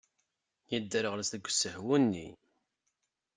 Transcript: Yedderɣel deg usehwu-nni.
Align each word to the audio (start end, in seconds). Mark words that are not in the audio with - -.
Yedderɣel 0.71 1.19
deg 1.33 1.43
usehwu-nni. 1.49 2.27